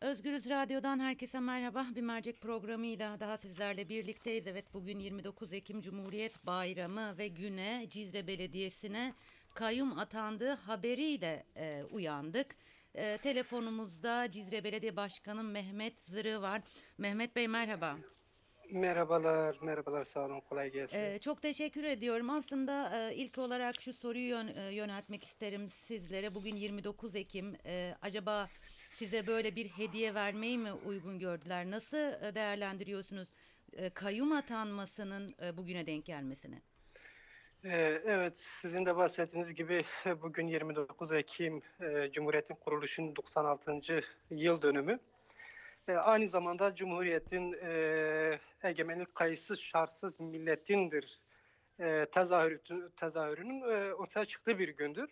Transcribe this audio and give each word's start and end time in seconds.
Özgürüz 0.00 0.50
Radyo'dan 0.50 0.98
herkese 1.00 1.40
merhaba. 1.40 1.86
Bir 1.94 2.02
mercek 2.02 2.40
programıyla 2.40 3.20
daha 3.20 3.36
sizlerle 3.36 3.88
birlikteyiz. 3.88 4.46
Evet 4.46 4.64
bugün 4.74 4.98
29 4.98 5.52
Ekim 5.52 5.80
Cumhuriyet 5.80 6.46
Bayramı 6.46 7.18
ve 7.18 7.28
güne 7.28 7.86
Cizre 7.90 8.26
Belediyesi'ne 8.26 9.14
kayyum 9.54 9.98
atandığı 9.98 10.52
haberiyle 10.54 11.44
e, 11.56 11.82
uyandık. 11.90 12.56
E, 12.94 13.18
telefonumuzda 13.22 14.30
Cizre 14.30 14.64
Belediye 14.64 14.96
Başkanı 14.96 15.42
Mehmet 15.42 16.00
Zırı 16.00 16.42
var. 16.42 16.62
Mehmet 16.98 17.36
Bey 17.36 17.48
merhaba. 17.48 17.96
Merhabalar, 18.70 19.56
merhabalar 19.62 20.04
sağ 20.04 20.20
olun, 20.26 20.40
kolay 20.40 20.70
gelsin. 20.72 20.98
Ee, 21.00 21.18
çok 21.18 21.42
teşekkür 21.42 21.84
ediyorum. 21.84 22.30
Aslında 22.30 22.98
e, 23.10 23.14
ilk 23.14 23.38
olarak 23.38 23.80
şu 23.80 23.92
soruyu 23.92 24.28
yön- 24.28 24.54
e, 24.56 24.74
yöneltmek 24.74 25.24
isterim 25.24 25.68
sizlere. 25.68 26.34
Bugün 26.34 26.56
29 26.56 27.14
Ekim. 27.14 27.56
E, 27.66 27.94
acaba 28.02 28.48
size 28.90 29.26
böyle 29.26 29.56
bir 29.56 29.68
hediye 29.68 30.14
vermeyi 30.14 30.58
mi 30.58 30.72
uygun 30.72 31.18
gördüler? 31.18 31.70
Nasıl 31.70 31.96
e, 31.96 32.34
değerlendiriyorsunuz 32.34 33.28
e, 33.72 33.90
kayyum 33.90 34.32
atanmasının 34.32 35.34
e, 35.42 35.56
bugüne 35.56 35.86
denk 35.86 36.04
gelmesini? 36.04 36.62
Evet, 37.64 38.38
sizin 38.38 38.86
de 38.86 38.96
bahsettiğiniz 38.96 39.54
gibi 39.54 39.84
bugün 40.22 40.46
29 40.48 41.12
Ekim 41.12 41.62
Cumhuriyet'in 42.12 42.54
kuruluşunun 42.54 43.16
96. 43.16 43.80
yıl 44.30 44.62
dönümü. 44.62 44.98
Aynı 45.88 46.28
zamanda 46.28 46.74
Cumhuriyet'in 46.74 47.52
egemenlik 48.62 49.14
kayıtsız 49.14 49.60
şartsız 49.60 50.20
milletindir 50.20 51.20
tezahürü, 52.12 52.60
tezahürünün 52.96 53.60
ortaya 53.92 54.24
çıktığı 54.24 54.58
bir 54.58 54.68
gündür. 54.68 55.10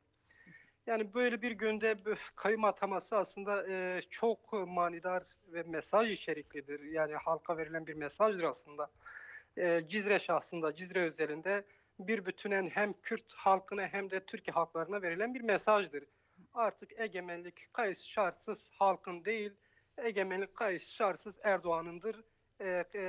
Yani 0.89 1.15
böyle 1.15 1.43
bir 1.43 1.51
günde 1.51 1.97
kayyum 2.37 2.65
ataması 2.65 3.17
aslında 3.17 3.67
e, 3.69 4.01
çok 4.11 4.53
manidar 4.53 5.23
ve 5.47 5.63
mesaj 5.63 6.11
içeriklidir. 6.13 6.81
Yani 6.81 7.15
halka 7.15 7.57
verilen 7.59 7.87
bir 7.87 7.95
mesajdır 7.95 8.43
aslında. 8.43 8.91
E, 9.57 9.89
Cizre 9.89 10.19
şahsında, 10.19 10.75
Cizre 10.75 11.01
özelinde 11.01 11.65
bir 11.99 12.27
bütünen 12.27 12.69
hem 12.69 12.93
Kürt 12.93 13.33
halkına 13.33 13.87
hem 13.87 14.11
de 14.11 14.27
Türkiye 14.27 14.55
halklarına 14.55 15.03
verilen 15.03 15.35
bir 15.35 15.41
mesajdır. 15.41 16.05
Artık 16.55 17.01
egemenlik 17.01 17.69
kayıtsız 17.73 18.07
şartsız 18.07 18.71
halkın 18.71 19.25
değil, 19.25 19.53
egemenlik 19.99 20.55
kayıtsız 20.55 20.91
şartsız 20.91 21.35
Erdoğan'ındır 21.43 22.25
e, 22.61 22.85
e, 22.95 23.03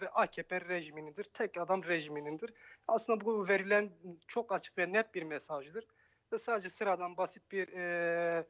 ve 0.00 0.08
AKP 0.08 0.60
rejiminindir, 0.60 1.24
tek 1.24 1.58
adam 1.58 1.84
rejimindir. 1.84 2.54
Aslında 2.88 3.24
bu 3.24 3.48
verilen 3.48 3.90
çok 4.28 4.52
açık 4.52 4.78
ve 4.78 4.92
net 4.92 5.14
bir 5.14 5.22
mesajdır. 5.22 5.86
Ve 6.32 6.38
sadece 6.38 6.70
sıradan 6.70 7.16
basit 7.16 7.52
bir 7.52 7.68
e, 7.68 8.46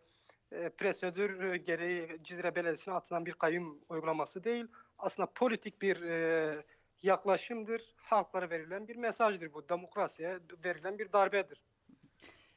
e, 0.52 0.68
prosedür 0.68 1.54
gereği 1.54 2.18
Cizre 2.22 2.54
Belediyesi'ne 2.54 2.94
atılan 2.94 3.26
bir 3.26 3.32
kayyum 3.32 3.78
uygulaması 3.88 4.44
değil. 4.44 4.66
Aslında 4.98 5.30
politik 5.34 5.82
bir 5.82 6.02
e, 6.02 6.64
yaklaşımdır. 7.02 7.94
Halklara 7.96 8.50
verilen 8.50 8.88
bir 8.88 8.96
mesajdır 8.96 9.54
bu. 9.54 9.68
Demokrasiye 9.68 10.38
verilen 10.64 10.98
bir 10.98 11.12
darbedir. 11.12 11.62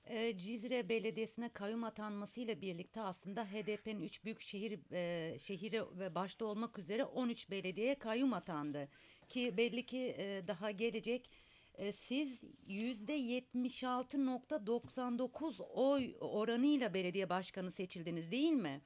E, 0.05 0.37
Cizre 0.37 0.89
Belediyesi'ne 0.89 1.49
kayyum 1.49 1.83
atanmasıyla 1.83 2.61
birlikte 2.61 3.01
aslında 3.01 3.45
HDP'nin 3.45 4.01
3 4.01 4.23
büyük 4.23 4.41
şehir 4.41 4.79
e, 4.91 5.37
şehri 5.39 5.99
ve 5.99 6.15
başta 6.15 6.45
olmak 6.45 6.79
üzere 6.79 7.05
13 7.05 7.51
belediyeye 7.51 7.99
kayyum 7.99 8.33
atandı. 8.33 8.87
Ki 9.27 9.57
belli 9.57 9.85
ki 9.85 10.15
e, 10.17 10.47
daha 10.47 10.71
gelecek. 10.71 11.29
E, 11.77 11.93
siz 11.93 12.43
%76.99 12.67 15.61
oy 15.61 16.15
oranıyla 16.19 16.93
belediye 16.93 17.29
başkanı 17.29 17.71
seçildiniz 17.71 18.31
değil 18.31 18.51
mi? 18.51 18.81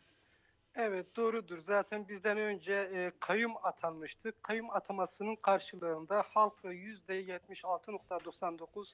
Evet 0.76 1.16
doğrudur. 1.16 1.58
Zaten 1.58 2.08
bizden 2.08 2.38
önce 2.38 2.74
e, 2.74 3.12
kayyum 3.20 3.54
atanmıştı. 3.64 4.34
Kayyum 4.42 4.70
atamasının 4.70 5.36
karşılığında 5.36 6.22
halk 6.22 6.64
%76.99 6.64 8.94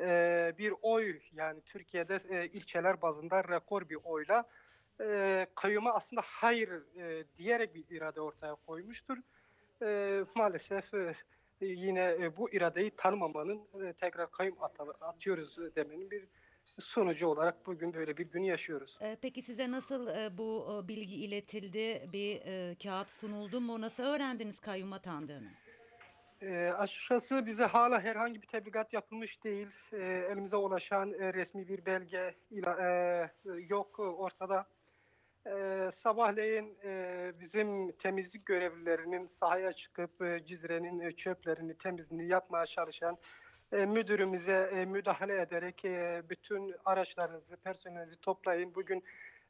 e, 0.00 0.54
bir 0.58 0.74
oy 0.82 1.20
yani 1.32 1.60
Türkiye'de 1.60 2.20
e, 2.28 2.46
ilçeler 2.46 3.02
bazında 3.02 3.44
rekor 3.44 3.88
bir 3.88 3.98
oyla 4.04 4.48
e, 5.00 5.46
kayyuma 5.54 5.92
aslında 5.92 6.22
hayır 6.24 6.96
e, 6.96 7.24
diyerek 7.38 7.74
bir 7.74 7.96
irade 7.96 8.20
ortaya 8.20 8.54
koymuştur. 8.54 9.18
E, 9.82 10.24
maalesef 10.36 10.94
e, 10.94 11.14
yine 11.60 12.16
e, 12.20 12.36
bu 12.36 12.50
iradeyi 12.50 12.90
tanımamanın 12.90 13.60
e, 13.86 13.92
tekrar 13.92 14.28
ata- 14.60 14.94
atıyoruz 15.00 15.56
demenin 15.76 16.10
bir 16.10 16.28
sonucu 16.78 17.28
olarak 17.28 17.66
bugün 17.66 17.94
böyle 17.94 18.16
bir 18.16 18.24
gün 18.30 18.42
yaşıyoruz. 18.42 18.98
E, 19.00 19.16
peki 19.22 19.42
size 19.42 19.70
nasıl 19.70 20.06
e, 20.08 20.38
bu 20.38 20.80
e, 20.84 20.88
bilgi 20.88 21.16
iletildi? 21.24 22.08
Bir 22.12 22.40
e, 22.46 22.74
kağıt 22.82 23.10
sunuldu 23.10 23.60
mu? 23.60 23.80
Nasıl 23.80 24.02
öğrendiniz 24.02 24.60
kayyum 24.60 24.92
atandığını? 24.92 25.48
E, 26.42 26.68
açıkçası 26.78 27.46
bize 27.46 27.64
hala 27.64 28.00
herhangi 28.00 28.42
bir 28.42 28.46
tebligat 28.46 28.92
yapılmış 28.92 29.44
değil. 29.44 29.66
E, 29.92 29.96
elimize 30.32 30.56
ulaşan 30.56 31.12
e, 31.12 31.34
resmi 31.34 31.68
bir 31.68 31.86
belge 31.86 32.34
ila- 32.50 32.82
e, 32.82 33.30
yok 33.68 33.98
ortada. 33.98 34.66
E, 35.56 35.90
sabahleyin 35.92 36.78
e, 36.84 37.32
bizim 37.40 37.92
temizlik 37.92 38.46
görevlilerinin 38.46 39.26
sahaya 39.26 39.72
çıkıp 39.72 40.22
e, 40.22 40.46
Cizre'nin 40.46 41.00
e, 41.00 41.10
çöplerini, 41.10 41.78
temizliğini 41.78 42.28
yapmaya 42.28 42.66
çalışan 42.66 43.18
e, 43.72 43.86
müdürümüze 43.86 44.70
e, 44.74 44.84
müdahale 44.84 45.40
ederek 45.40 45.84
e, 45.84 46.22
bütün 46.28 46.74
araçlarınızı, 46.84 47.56
personelinizi 47.56 48.20
toplayın. 48.20 48.74
Bugün 48.74 49.04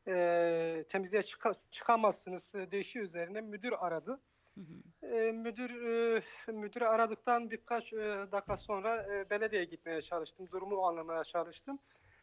e, 0.09 0.85
temizliğe 0.89 1.23
çıka- 1.23 1.55
çıkamazsınız 1.71 2.53
değişi 2.55 3.01
üzerine 3.01 3.41
müdür 3.41 3.75
aradı. 3.79 4.21
Hı 4.55 4.61
hı. 4.61 5.07
E, 5.07 5.33
müdür 5.33 5.71
e, 5.71 6.23
müdürü 6.53 6.85
aradıktan 6.85 7.51
birkaç 7.51 7.93
e, 7.93 7.97
dakika 8.33 8.57
sonra 8.57 9.07
e, 9.15 9.31
belediyeye 9.31 9.65
gitmeye 9.65 10.03
çalıştım. 10.03 10.49
Durumu 10.53 10.87
anlamaya 10.87 11.25
çalıştım. 11.25 11.79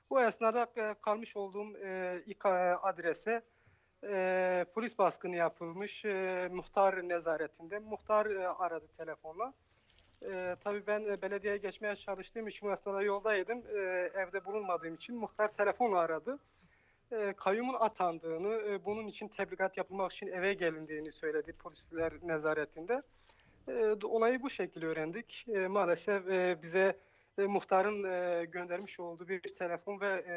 Bu 0.09 0.21
esnada 0.21 0.67
e, 0.77 0.95
kalmış 1.01 1.37
olduğum 1.37 1.77
e, 1.77 2.23
adrese 2.81 3.41
e, 4.09 4.65
polis 4.73 4.97
baskını 4.97 5.35
yapılmış 5.35 6.05
e, 6.05 6.49
muhtar 6.51 7.09
nezaretinde. 7.09 7.79
Muhtar 7.79 8.25
e, 8.25 8.47
aradı 8.47 8.85
telefonla. 8.97 9.53
E, 10.21 10.55
tabii 10.59 10.87
ben 10.87 11.21
belediyeye 11.21 11.57
geçmeye 11.57 11.95
çalıştığım 11.95 12.47
için 12.47 12.69
esnada 12.69 13.01
yoldaydım. 13.01 13.63
E, 13.67 13.79
evde 14.15 14.45
bulunmadığım 14.45 14.95
için 14.95 15.15
muhtar 15.15 15.53
telefonla 15.53 15.99
aradı. 15.99 16.39
E, 17.11 17.33
kayyumun 17.37 17.73
atandığını, 17.79 18.53
e, 18.53 18.85
bunun 18.85 19.07
için 19.07 19.27
tebligat 19.27 19.77
yapılmak 19.77 20.11
için 20.11 20.27
eve 20.27 20.53
gelindiğini 20.53 21.11
söyledi 21.11 21.53
polisler 21.53 22.13
nezaretinde. 22.23 23.01
E, 23.67 23.95
olayı 24.03 24.41
bu 24.41 24.49
şekilde 24.49 24.85
öğrendik. 24.85 25.45
E, 25.47 25.67
maalesef 25.67 26.27
e, 26.29 26.57
bize 26.61 26.99
e, 27.37 27.41
muhtarın 27.41 28.03
e, 28.03 28.45
göndermiş 28.45 28.99
olduğu 28.99 29.27
bir 29.27 29.39
telefon 29.39 30.01
ve 30.01 30.25
e, 30.27 30.35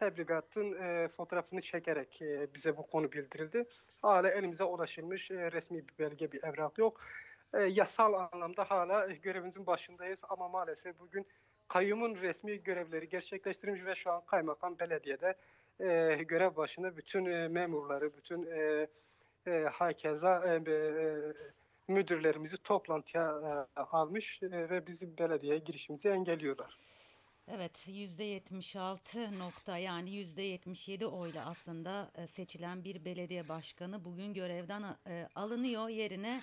tebligatın 0.00 0.82
e, 0.82 1.08
fotoğrafını 1.08 1.60
çekerek 1.60 2.22
e, 2.22 2.54
bize 2.54 2.76
bu 2.76 2.86
konu 2.86 3.12
bildirildi. 3.12 3.64
Hala 4.02 4.30
elimize 4.30 4.64
ulaşılmış 4.64 5.30
e, 5.30 5.52
resmi 5.52 5.88
bir 5.88 5.98
belge, 5.98 6.32
bir 6.32 6.44
evrak 6.44 6.78
yok. 6.78 7.00
E, 7.54 7.62
yasal 7.62 8.12
anlamda 8.14 8.64
hala 8.64 9.06
görevimizin 9.06 9.66
başındayız 9.66 10.20
ama 10.28 10.48
maalesef 10.48 10.98
bugün 10.98 11.26
kayyumun 11.68 12.14
resmi 12.14 12.62
görevleri 12.62 13.08
gerçekleştirilmiş 13.08 13.84
ve 13.84 13.94
şu 13.94 14.12
an 14.12 14.22
kaymakam 14.26 14.78
belediyede 14.78 15.34
e, 15.80 16.22
görev 16.22 16.56
başında 16.56 16.96
bütün 16.96 17.24
e, 17.24 17.48
memurları, 17.48 18.16
bütün 18.16 18.46
e, 18.46 18.86
e, 19.46 19.64
hakeza 19.72 20.44
e, 20.46 20.72
e, 20.72 21.16
müdürlerimizi 21.88 22.56
toplantıya 22.56 23.66
e, 23.76 23.80
almış 23.80 24.42
e, 24.42 24.70
ve 24.70 24.86
bizim 24.86 25.18
belediyeye 25.18 25.58
girişimizi 25.58 26.08
engelliyorlar. 26.08 26.78
Evet, 27.54 27.88
%76 27.88 29.38
nokta 29.38 29.78
yani 29.78 30.10
%77 30.10 31.04
oyla 31.04 31.46
aslında 31.46 32.10
e, 32.14 32.26
seçilen 32.26 32.84
bir 32.84 33.04
belediye 33.04 33.48
başkanı 33.48 34.04
bugün 34.04 34.34
görevden 34.34 34.82
e, 35.06 35.28
alınıyor 35.34 35.88
yerine 35.88 36.40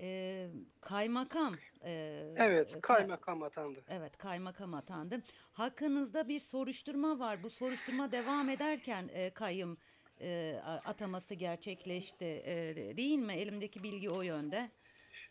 e, 0.00 0.48
kaymakam 0.80 1.54
e, 1.84 2.24
Evet, 2.36 2.72
ka- 2.74 2.80
kaymakam 2.80 3.42
atandı. 3.42 3.80
Evet, 3.88 4.16
kaymakam 4.18 4.74
atandı. 4.74 5.22
Hakkınızda 5.52 6.28
bir 6.28 6.40
soruşturma 6.40 7.18
var. 7.18 7.42
Bu 7.42 7.50
soruşturma 7.50 8.12
devam 8.12 8.48
ederken 8.48 9.08
e, 9.12 9.30
kayyum 9.30 9.78
e, 10.20 10.60
ataması 10.64 11.34
gerçekleşti, 11.34 12.24
e, 12.24 12.96
değil 12.96 13.18
mi? 13.18 13.32
Elimdeki 13.32 13.82
bilgi 13.82 14.10
o 14.10 14.22
yönde. 14.22 14.70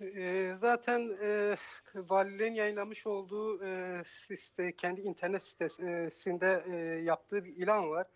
E, 0.01 0.55
zaten 0.61 1.17
e, 1.21 1.55
valiliğin 1.95 2.53
yayınlamış 2.53 3.07
olduğu 3.07 3.65
e, 3.65 4.03
site, 4.37 4.75
kendi 4.75 5.01
internet 5.01 5.43
sitesinde 5.43 6.63
e, 6.71 6.75
yaptığı 7.03 7.45
bir 7.45 7.53
ilan 7.53 7.89
var. 7.89 8.07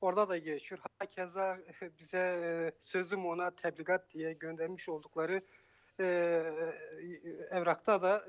Orada 0.00 0.28
da 0.28 0.38
geçiyor. 0.38 0.80
Hakeza 0.98 1.58
bize 1.98 2.18
e, 2.18 2.72
sözüm 2.78 3.26
ona 3.26 3.50
tebligat 3.50 4.10
diye 4.10 4.32
göndermiş 4.32 4.88
oldukları 4.88 5.42
e, 6.00 6.04
evrakta 7.50 8.02
da 8.02 8.24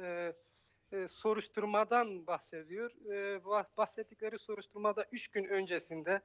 e, 0.93 1.07
soruşturmadan 1.07 2.27
bahsediyor. 2.27 2.91
E, 3.11 3.37
bah- 3.37 3.77
bahsettikleri 3.77 4.39
soruşturmada 4.39 5.05
3 5.11 5.27
gün 5.27 5.45
öncesinde 5.45 6.21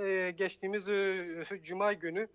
e, 0.00 0.30
geçtiğimiz 0.30 0.88
e, 0.88 1.44
Cuma 1.62 1.92
günü 1.92 2.28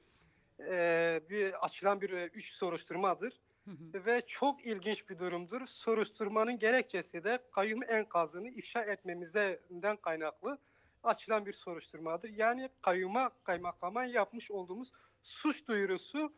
e, 0.60 1.22
bir 1.30 1.66
açılan 1.66 2.02
bir 2.02 2.10
e, 2.10 2.26
üç 2.26 2.52
soruşturmadır. 2.52 3.42
Ve 3.68 4.22
çok 4.28 4.66
ilginç 4.66 5.10
bir 5.10 5.20
durumdur. 5.20 5.66
Soruşturmanın 5.66 6.60
gerekçesi 6.60 7.24
de 7.24 7.40
kayyum 7.52 7.84
enkazını 7.84 8.50
ifşa 8.50 8.82
etmemizden 8.82 9.98
kaynaklı 10.02 10.58
açılan 11.04 11.46
bir 11.46 11.52
soruşturmadır. 11.52 12.30
Yani 12.30 12.70
kayyuma, 12.82 13.32
kaymakama 13.44 14.06
yapmış 14.06 14.52
olduğumuz 14.52 14.92
suç 15.22 15.68
duyurusu 15.68 16.34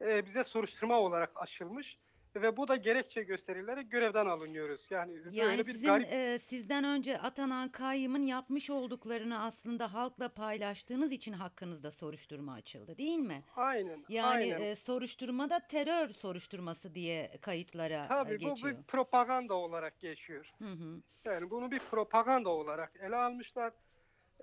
e, 0.00 0.26
bize 0.26 0.44
soruşturma 0.44 1.00
olarak 1.00 1.32
açılmış 1.34 1.98
ve 2.36 2.56
bu 2.56 2.68
da 2.68 2.76
gerekçe 2.76 3.22
gösterilerek 3.22 3.90
görevden 3.90 4.26
alınıyoruz. 4.26 4.86
Yani, 4.90 5.12
Yani 5.32 5.50
böyle 5.50 5.66
bir 5.66 5.72
sizin 5.72 5.86
garip 5.88 6.12
e, 6.12 6.38
sizden 6.38 6.84
önce 6.84 7.18
atanan 7.18 7.68
kayyımın 7.68 8.26
yapmış 8.26 8.70
olduklarını 8.70 9.42
aslında 9.42 9.94
halkla 9.94 10.28
paylaştığınız 10.28 11.12
için 11.12 11.32
hakkınızda 11.32 11.90
soruşturma 11.90 12.52
açıldı, 12.52 12.98
değil 12.98 13.18
mi? 13.18 13.42
aynen 13.56 14.04
Yani 14.08 14.26
aynen. 14.54 14.60
e, 14.60 14.76
soruşturma 14.76 15.50
da 15.50 15.58
terör 15.58 16.08
soruşturması 16.08 16.94
diye 16.94 17.38
kayıtlara 17.40 18.04
e, 18.04 18.08
Tabii 18.08 18.40
bu 18.40 18.54
geçiyor. 18.54 18.78
bir 18.78 18.82
propaganda 18.82 19.54
olarak 19.54 20.00
geçiyor. 20.00 20.52
Hı 20.58 20.72
hı. 20.72 21.00
Yani 21.24 21.50
bunu 21.50 21.70
bir 21.70 21.78
propaganda 21.78 22.50
olarak 22.50 22.92
ele 23.00 23.16
almışlar. 23.16 23.72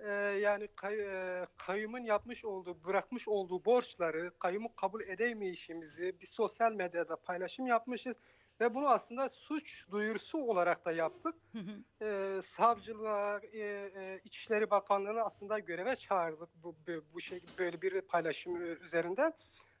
Ee, 0.04 0.10
yani 0.40 0.68
kay, 0.76 1.00
e, 1.00 1.46
kayyumun 1.56 1.98
yapmış 1.98 2.44
olduğu, 2.44 2.84
bırakmış 2.84 3.28
olduğu 3.28 3.64
borçları, 3.64 4.32
kayyumu 4.38 4.74
kabul 4.76 5.00
edemeyişimizi 5.00 6.20
bir 6.20 6.26
sosyal 6.26 6.72
medyada 6.72 7.16
paylaşım 7.16 7.66
yapmışız. 7.66 8.16
Ve 8.60 8.74
bunu 8.74 8.88
aslında 8.88 9.28
suç 9.28 9.90
duyurusu 9.90 10.38
olarak 10.38 10.84
da 10.84 10.92
yaptık. 10.92 11.34
Hı 11.52 11.58
hı. 11.58 12.04
Ee, 12.04 12.42
savcılığa, 12.42 13.40
e, 13.52 13.58
e, 13.58 14.20
İçişleri 14.24 14.70
Bakanlığı'nı 14.70 15.22
aslında 15.22 15.58
göreve 15.58 15.96
çağırdık 15.96 16.48
bu, 16.62 16.74
bu, 16.86 16.92
bu 17.14 17.20
şey, 17.20 17.40
böyle 17.58 17.82
bir 17.82 18.00
paylaşım 18.00 18.56
e, 18.56 18.66
üzerinden. 18.66 19.32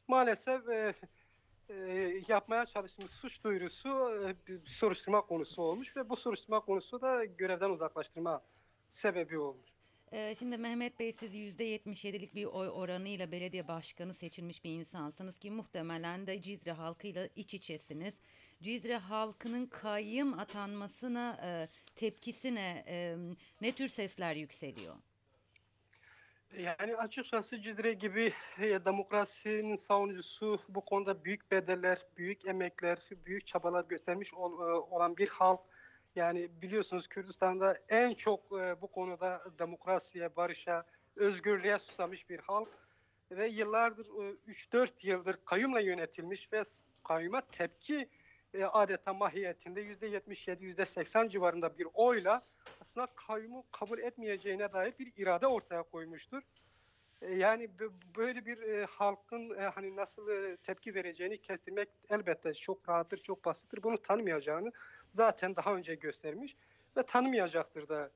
Maalesef 0.08 0.68
e, 0.68 0.94
e, 1.68 1.74
yapmaya 2.28 2.66
çalıştığımız 2.66 3.10
suç 3.10 3.44
duyurusu 3.44 3.88
e, 3.88 4.46
bir 4.46 4.70
soruşturma 4.70 5.20
konusu 5.20 5.62
olmuş 5.62 5.96
ve 5.96 6.08
bu 6.08 6.16
soruşturma 6.16 6.60
konusu 6.60 7.00
da 7.00 7.24
görevden 7.24 7.70
uzaklaştırma 7.70 8.42
sebebi 8.92 9.38
olmuş. 9.38 9.77
E, 10.12 10.34
şimdi 10.34 10.58
Mehmet 10.58 10.98
Bey 11.00 11.12
siz 11.12 11.34
%77'lik 11.34 12.34
bir 12.34 12.44
oy 12.44 12.68
oranıyla 12.68 13.32
belediye 13.32 13.68
başkanı 13.68 14.14
seçilmiş 14.14 14.64
bir 14.64 14.70
insansınız 14.70 15.38
ki 15.38 15.50
muhtemelen 15.50 16.26
de 16.26 16.42
Cizre 16.42 16.72
halkıyla 16.72 17.28
iç 17.36 17.54
içesiniz. 17.54 18.14
Cizre 18.62 18.96
halkının 18.96 19.66
kayyım 19.66 20.38
atanmasına 20.38 21.40
e, 21.44 21.68
tepkisine 21.96 22.84
e, 22.88 23.16
ne 23.60 23.72
tür 23.72 23.88
sesler 23.88 24.34
yükseliyor? 24.34 24.94
Yani 26.58 26.96
açıkçası 26.96 27.62
Cizre 27.62 27.92
gibi 27.92 28.32
e, 28.58 28.84
demokrasinin 28.84 29.76
savunucusu 29.76 30.58
bu 30.68 30.84
konuda 30.84 31.24
büyük 31.24 31.50
bedeller, 31.50 31.98
büyük 32.16 32.46
emekler, 32.46 32.98
büyük 33.26 33.46
çabalar 33.46 33.84
göstermiş 33.84 34.34
ol- 34.34 34.86
olan 34.90 35.16
bir 35.16 35.28
halk. 35.28 35.60
Yani 36.16 36.48
biliyorsunuz 36.62 37.08
Kürdistan'da 37.08 37.78
en 37.88 38.14
çok 38.14 38.40
e, 38.40 38.82
bu 38.82 38.86
konuda 38.86 39.44
demokrasiye, 39.58 40.36
barışa, 40.36 40.84
özgürlüğe 41.16 41.78
susamış 41.78 42.30
bir 42.30 42.38
halk. 42.38 42.68
Ve 43.30 43.46
yıllardır, 43.46 44.06
e, 44.06 44.36
3-4 44.46 45.08
yıldır 45.08 45.36
kayyumla 45.44 45.80
yönetilmiş 45.80 46.52
ve 46.52 46.62
kayyuma 47.04 47.40
tepki 47.40 48.08
e, 48.54 48.64
adeta 48.64 49.14
mahiyetinde 49.14 49.82
%77, 49.82 50.64
%80 50.64 51.28
civarında 51.28 51.78
bir 51.78 51.86
oyla 51.94 52.42
aslında 52.80 53.06
kayyumu 53.06 53.64
kabul 53.72 53.98
etmeyeceğine 53.98 54.72
dair 54.72 54.94
bir 54.98 55.12
irade 55.16 55.46
ortaya 55.46 55.82
koymuştur. 55.82 56.42
E, 57.22 57.34
Yani 57.34 57.64
bö- 57.64 58.16
böyle 58.16 58.46
bir 58.46 58.62
e, 58.62 58.84
halkın 58.84 59.54
e, 59.58 59.62
hani 59.62 59.96
nasıl 59.96 60.56
tepki 60.56 60.94
vereceğini 60.94 61.40
kestirmek 61.40 61.88
elbette 62.10 62.54
çok 62.54 62.88
rahattır, 62.88 63.18
çok 63.18 63.44
basittir. 63.44 63.82
Bunu 63.82 64.02
tanımayacağını 64.02 64.72
zaten 65.10 65.56
daha 65.56 65.74
önce 65.74 65.94
göstermiş 65.94 66.56
ve 66.96 67.02
tanımayacaktır 67.02 67.88
da. 67.88 68.10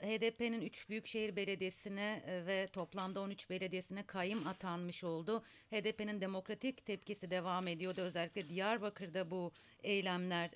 HDP'nin 0.00 0.60
3 0.62 0.88
büyükşehir 0.88 1.36
belediyesine 1.36 2.22
ve 2.46 2.66
toplamda 2.72 3.20
13 3.20 3.50
belediyesine 3.50 4.06
kayyım 4.06 4.46
atanmış 4.46 5.04
oldu. 5.04 5.42
HDP'nin 5.70 6.20
demokratik 6.20 6.86
tepkisi 6.86 7.30
devam 7.30 7.68
ediyordu. 7.68 8.00
Özellikle 8.00 8.48
Diyarbakır'da 8.48 9.30
bu 9.30 9.52
eylemler 9.82 10.50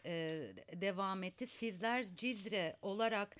devam 0.80 1.22
etti. 1.22 1.46
Sizler 1.46 2.06
Cizre 2.16 2.76
olarak 2.82 3.36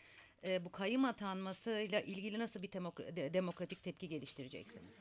e, 0.47 0.65
bu 0.65 0.73
kayyım 0.73 1.05
atanmasıyla 1.05 2.01
ilgili 2.01 2.39
nasıl 2.39 2.63
bir 2.63 2.69
demok- 2.69 3.17
de- 3.17 3.35
demokratik 3.35 3.83
tepki 3.83 4.09
geliştireceksiniz? 4.09 4.99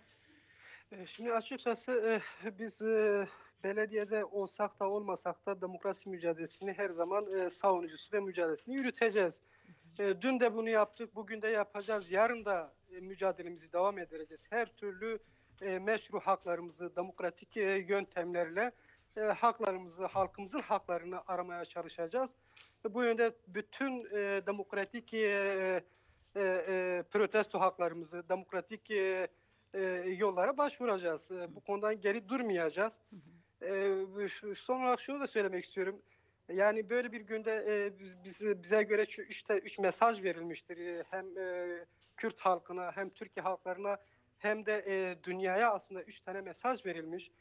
E, 0.92 1.06
Şimdi 1.06 1.34
açıkçası 1.34 1.92
e, 2.46 2.60
biz 2.60 2.82
e, 2.82 3.28
belediyede 3.64 4.26
olsak 4.26 4.80
da 4.80 4.90
olmasak 4.90 5.46
da 5.46 5.62
demokrasi 5.62 6.10
mücadelesini 6.10 6.74
her 6.74 6.90
zaman 6.90 7.50
savunucusu 7.50 8.18
ve 8.18 8.20
mücadelesini 8.20 8.76
yürüteceğiz. 8.76 9.42
Dün 10.22 10.40
de 10.40 10.54
bunu 10.54 10.70
yaptık, 10.70 11.16
bugün 11.16 11.42
de 11.42 11.48
yapacağız. 11.48 12.12
Yarın 12.12 12.46
da 12.46 12.74
mücadelemizi 13.02 13.74
devam 13.74 13.98
edeceğiz. 14.00 14.44
Her 14.50 14.66
türlü 14.76 15.20
meşru 15.62 16.20
haklarımızı 16.20 16.96
demokratik 16.96 17.56
yöntemlerle 17.90 18.72
e, 19.18 19.22
haklarımızı, 19.22 20.06
halkımızın 20.06 20.62
haklarını 20.62 21.24
aramaya 21.28 21.66
çalışacağız. 21.66 22.32
Bu 22.90 23.04
yönde 23.04 23.32
bütün 23.48 24.06
e, 24.06 24.42
demokratik 24.48 25.14
e, 25.14 25.20
e, 26.36 26.42
e, 26.42 27.04
protesto 27.12 27.60
haklarımızı, 27.60 28.30
demokratik 28.30 28.92
e, 28.92 29.28
e, 29.74 29.82
yollara 30.18 30.58
başvuracağız. 30.58 31.32
E, 31.32 31.56
bu 31.56 31.62
konudan 31.62 32.02
geri 32.02 32.30
durmayacağız. 32.30 32.94
E, 33.62 33.94
son 34.56 34.82
olarak 34.82 35.00
şunu 35.00 35.20
da 35.20 35.28
söylemek 35.28 35.66
istiyorum. 35.66 36.02
Yani 36.50 36.90
böyle 36.90 37.12
bir 37.12 37.22
günde 37.22 37.66
e, 37.68 38.00
biz, 38.00 38.24
biz- 38.24 38.64
bize 38.64 38.84
göre 38.84 39.06
şu 39.06 39.22
işte 39.22 39.54
üç 39.58 39.80
mesaj 39.80 40.24
verilmiştir. 40.24 40.78
E, 40.78 41.04
hem 41.10 41.38
e, 41.38 41.86
Kürt 42.18 42.40
halkına 42.40 42.92
hem 42.96 43.10
Türkiye 43.10 43.44
halklarına 43.44 43.98
hem 44.38 44.66
de 44.66 44.84
e, 44.88 45.24
dünyaya 45.24 45.74
aslında 45.74 46.04
üç 46.04 46.22
tane 46.22 46.42
mesaj 46.42 46.86
verilmiş. 46.86 47.32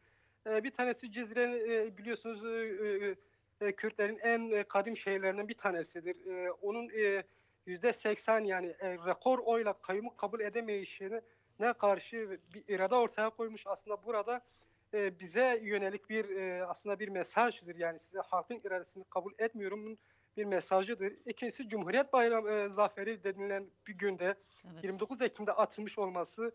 E, 0.47 0.65
bir 0.65 0.71
tanesi 0.71 1.13
Cizre 1.13 1.43
e, 1.43 1.99
biliyorsunuz 1.99 2.45
e, 2.45 3.17
e, 3.61 3.73
Kürtlerin 3.73 4.19
en 4.19 4.51
e, 4.51 4.65
kadim 4.65 4.97
şehirlerinden 4.97 5.49
bir 5.49 5.55
tanesidir. 5.55 6.27
E, 6.27 6.51
onun 6.53 6.89
e, 6.89 7.25
yüzde 7.67 7.93
seksen 7.93 8.45
yani 8.45 8.67
e, 8.67 8.93
rekor 8.93 9.39
oyla 9.39 9.73
kayyumu 9.73 10.17
kabul 10.17 10.41
edemeyişine 10.41 11.21
ne 11.61 11.73
karşı 11.73 12.39
bir 12.55 12.75
irade 12.75 12.95
ortaya 12.95 13.31
koymuş. 13.31 13.67
Aslında 13.67 14.05
burada 14.05 14.41
e, 14.95 15.21
bize 15.21 15.61
yönelik 15.63 16.11
bir 16.11 16.37
e, 16.37 16.65
aslında 16.65 17.01
bir 17.01 17.09
mesajdır. 17.09 17.77
Yani 17.77 17.99
size 17.99 18.19
halkın 18.19 18.61
iradesini 18.65 19.05
kabul 19.05 19.33
etmiyorum 19.39 19.99
bir 20.37 20.45
mesajıdır. 20.45 21.13
İkincisi 21.27 21.69
Cumhuriyet 21.69 22.13
Bayramı 22.13 22.51
e, 22.51 22.69
zaferi 22.69 23.25
denilen 23.25 23.71
bir 23.87 23.95
günde 23.95 24.35
Evet. 24.73 24.85
29 24.85 25.23
Ekim'de 25.23 25.53
atılmış 25.53 25.99
olması 25.99 26.53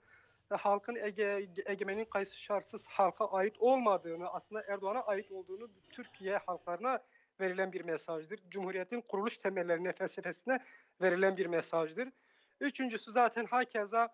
halkın 0.55 0.95
ege, 0.95 1.49
egemenin 1.65 2.05
kayıtsız 2.05 2.37
şartsız 2.37 2.85
halka 2.85 3.25
ait 3.27 3.55
olmadığını, 3.59 4.29
aslında 4.29 4.63
Erdoğan'a 4.67 5.01
ait 5.01 5.31
olduğunu 5.31 5.71
Türkiye 5.89 6.37
halklarına 6.37 6.99
verilen 7.39 7.73
bir 7.73 7.85
mesajdır. 7.85 8.39
Cumhuriyetin 8.49 9.01
kuruluş 9.01 9.37
temellerine, 9.37 9.93
felsefesine 9.93 10.59
verilen 11.01 11.37
bir 11.37 11.45
mesajdır. 11.45 12.09
Üçüncüsü 12.61 13.11
zaten 13.11 13.45
hakeza 13.45 14.09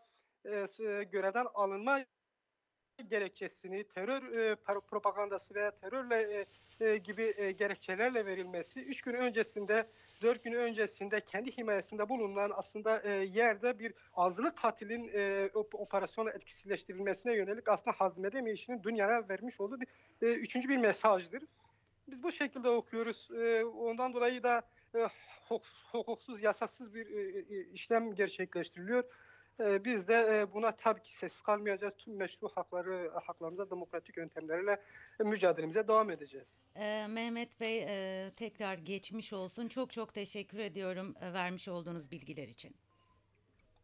e, 0.46 0.68
s- 0.68 1.04
görevden 1.04 1.46
alınma 1.54 2.00
gerekçesini 3.04 3.88
terör 3.88 4.34
e, 4.34 4.56
propagandası 4.82 5.56
veya 5.56 5.72
terörle 5.72 6.46
e, 6.80 6.86
e, 6.86 6.98
gibi 6.98 7.34
e, 7.38 7.52
gerekçelerle 7.52 8.26
verilmesi 8.26 8.80
üç 8.80 9.02
gün 9.02 9.14
öncesinde 9.14 9.92
dört 10.22 10.44
gün 10.44 10.54
öncesinde 10.54 11.22
kendi 11.26 11.58
himayesinde 11.58 12.10
bulunan 12.10 12.52
aslında 12.56 13.02
e, 13.02 13.10
yerde 13.12 13.80
bir 13.80 13.94
azılı 14.14 14.56
katilin 14.56 15.08
e, 15.08 15.46
op- 15.54 15.78
operasyonu 15.78 16.30
etkisizleştirilmesine 16.30 17.36
yönelik 17.36 17.70
aslında 17.70 17.92
hazmedemeyişinin 18.00 18.84
dünyaya 18.84 19.30
vermiş 19.30 19.62
olduğu 19.62 19.82
bir 19.82 19.88
e, 20.22 20.34
üçüncü 20.34 20.70
bir 20.70 20.78
mesajdır. 20.78 21.44
Biz 22.08 22.24
bu 22.24 22.32
şekilde 22.32 22.70
okuyoruz. 22.70 23.30
E, 23.32 23.66
ondan 23.66 24.14
dolayı 24.14 24.44
da 24.44 24.70
e, 24.96 24.98
huk- 25.50 25.84
hukuksuz, 25.92 26.42
yasaksız 26.44 26.94
bir 26.94 27.08
e, 27.08 27.40
e, 27.56 27.66
işlem 27.72 28.16
gerçekleştiriliyor. 28.16 29.04
E, 29.60 29.86
Biz 29.86 30.08
de 30.08 30.14
e, 30.40 30.54
buna 30.54 30.72
tabii 30.76 31.02
ki 31.02 31.16
ses 31.16 31.42
kalmayacağız. 31.42 31.94
Tüm 31.98 32.16
meşru 32.16 32.50
hakları, 32.50 33.12
haklarımıza 33.26 33.70
demokratik 33.70 34.18
yöntemlerle 34.18 34.82
e, 35.20 35.24
mücadelemize 35.24 35.88
devam 35.88 36.12
edeceğiz. 36.12 36.48
E, 36.76 37.08
Mehmet 37.10 37.60
Bey 37.60 37.84
e, 37.88 38.32
tekrar 38.36 38.78
geçmiş 38.78 39.34
olsun. 39.34 39.68
Çok 39.68 39.92
çok 39.92 40.14
teşekkür 40.14 40.60
ediyorum 40.60 41.16
e, 41.22 41.34
vermiş 41.34 41.68
olduğunuz 41.68 42.12
bilgiler 42.12 42.48
için. 42.48 42.76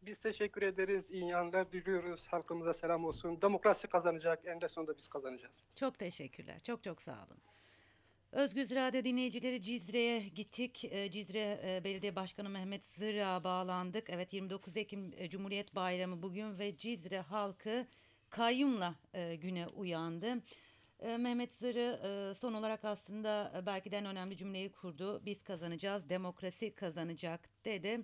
Biz 0.02 0.18
teşekkür 0.18 0.62
ederiz. 0.62 1.10
İyi 1.10 1.28
yanlar 1.28 1.72
diliyoruz. 1.72 2.26
Halkımıza 2.28 2.72
selam 2.74 3.04
olsun. 3.04 3.42
Demokrasi 3.42 3.88
kazanacak. 3.88 4.40
En 4.44 4.60
de 4.60 4.68
sonunda 4.68 4.96
biz 4.96 5.08
kazanacağız. 5.08 5.62
Çok 5.74 5.98
teşekkürler. 5.98 6.60
Çok 6.62 6.82
çok 6.84 7.02
sağ 7.02 7.12
olun. 7.26 7.38
Özgüz 8.32 8.74
Radyo 8.74 9.04
dinleyicileri 9.04 9.62
Cizre'ye 9.62 10.28
gittik. 10.28 10.84
Ee, 10.84 11.10
Cizre 11.10 11.60
e, 11.64 11.84
Belediye 11.84 12.16
Başkanı 12.16 12.48
Mehmet 12.48 12.88
Zır'a 12.88 13.44
bağlandık. 13.44 14.10
Evet 14.10 14.32
29 14.32 14.76
Ekim 14.76 15.12
e, 15.16 15.30
Cumhuriyet 15.30 15.74
Bayramı 15.74 16.22
bugün 16.22 16.58
ve 16.58 16.76
Cizre 16.76 17.20
halkı 17.20 17.86
kayyumla 18.30 18.94
e, 19.14 19.36
güne 19.36 19.66
uyandı. 19.66 20.42
Mehmet 21.02 21.52
Zır'ı 21.52 22.34
son 22.40 22.52
olarak 22.52 22.84
aslında 22.84 23.62
belki 23.66 23.90
de 23.90 23.96
en 23.96 24.06
önemli 24.06 24.36
cümleyi 24.36 24.72
kurdu. 24.72 25.22
Biz 25.24 25.42
kazanacağız, 25.42 26.08
demokrasi 26.08 26.74
kazanacak 26.74 27.48
dedi. 27.64 28.00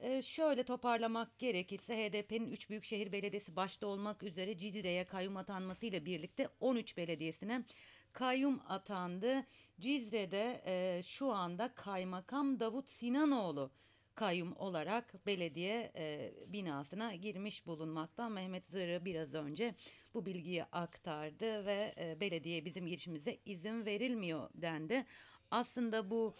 E, 0.00 0.22
şöyle 0.22 0.64
toparlamak 0.64 1.38
gerekirse 1.38 1.96
HDP'nin 1.96 2.52
3 2.52 2.70
büyükşehir 2.70 3.12
belediyesi 3.12 3.56
başta 3.56 3.86
olmak 3.86 4.22
üzere 4.22 4.58
Cizre'ye 4.58 5.04
kayyum 5.04 5.36
atanmasıyla 5.36 6.04
birlikte 6.04 6.48
13 6.60 6.96
belediyesine 6.96 7.64
kayyum 8.12 8.60
atandı. 8.68 9.44
Cizre'de 9.80 10.62
e, 10.66 11.02
şu 11.02 11.32
anda 11.32 11.74
kaymakam 11.74 12.60
Davut 12.60 12.90
Sinanoğlu 12.90 13.70
kayyum 14.14 14.56
olarak 14.56 15.26
belediye 15.26 15.92
e, 15.96 16.32
binasına 16.46 17.14
girmiş 17.14 17.66
bulunmakta. 17.66 18.28
Mehmet 18.28 18.70
Zırı 18.70 19.04
biraz 19.04 19.34
önce 19.34 19.74
bu 20.14 20.26
bilgiyi 20.26 20.64
aktardı 20.64 21.66
ve 21.66 21.94
e, 21.98 22.20
belediye 22.20 22.64
bizim 22.64 22.86
girişimize 22.86 23.38
izin 23.44 23.86
verilmiyor 23.86 24.50
dendi. 24.54 25.06
Aslında 25.50 26.10
bu 26.10 26.34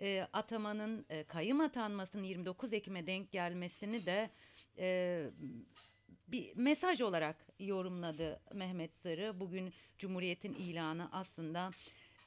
e, 0.00 0.28
atamanın 0.32 1.06
e, 1.10 1.24
kayyum 1.24 1.60
atanmasının 1.60 2.22
29 2.22 2.72
Ekim'e 2.72 3.06
denk 3.06 3.32
gelmesini 3.32 4.06
de 4.06 4.30
e, 4.78 5.26
bir 6.28 6.56
mesaj 6.56 7.00
olarak 7.00 7.36
yorumladı 7.58 8.40
Mehmet 8.54 8.96
Sarı. 8.96 9.40
Bugün 9.40 9.72
Cumhuriyet'in 9.98 10.54
ilanı 10.54 11.08
aslında 11.12 11.70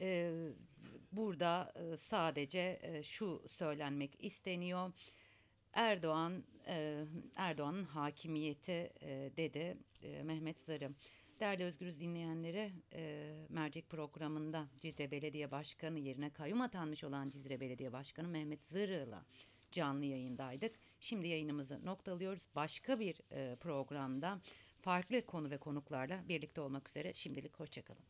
e, 0.02 0.32
burada 1.12 1.74
e, 1.76 1.98
sadece 1.98 2.80
e, 2.82 3.04
şu 3.04 3.44
söylenmek 3.50 4.24
isteniyor. 4.24 4.92
Erdoğan 5.74 6.44
e, 6.68 7.04
Erdoğan'ın 7.36 7.84
hakimiyeti 7.84 8.94
e, 9.02 9.32
dedi 9.38 9.78
e, 10.04 10.24
Mehmet 10.24 10.60
Sarı. 10.60 10.92
Değerli 11.40 11.64
Özgürüz 11.64 12.00
dinleyenleri 12.00 12.72
e, 12.94 13.34
mercek 13.50 13.90
programında 13.90 14.68
Cizre 14.78 15.12
Belediye 15.12 15.52
Başkanı 15.52 16.00
yerine 16.00 16.30
kayyum 16.30 16.62
atanmış 16.62 17.04
olan 17.04 17.30
Cizre 17.30 17.60
Belediye 17.60 17.94
Başkanı 17.94 18.28
Mehmet 18.28 18.64
Zırı'la 18.64 19.26
canlı 19.72 20.06
yayındaydık. 20.06 20.76
Şimdi 21.00 21.28
yayınımızı 21.28 21.86
noktalıyoruz. 21.86 22.44
Başka 22.56 23.00
bir 23.00 23.22
e, 23.32 23.56
programda 23.56 24.42
farklı 24.82 25.26
konu 25.26 25.50
ve 25.50 25.58
konuklarla 25.58 26.28
birlikte 26.28 26.62
olmak 26.62 26.90
üzere 26.90 27.14
şimdilik 27.14 27.60
hoşçakalın. 27.60 28.04